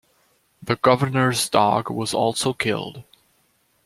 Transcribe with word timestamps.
The 0.63 0.77
Governor's 0.77 1.47
dog 1.47 1.91
was 1.91 2.11
also 2.11 2.53
killed. 2.53 3.03